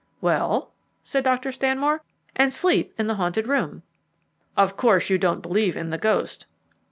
"Well?" 0.19 0.71
said 1.03 1.23
Dr. 1.23 1.51
Stanmore. 1.51 2.01
"And 2.35 2.51
sleep 2.51 2.91
in 2.97 3.05
the 3.05 3.13
haunted 3.13 3.45
room." 3.45 3.83
"Of 4.57 4.75
course 4.75 5.11
you 5.11 5.19
don't 5.19 5.43
believe 5.43 5.77
in 5.77 5.91
the 5.91 5.99
ghost." 5.99 6.47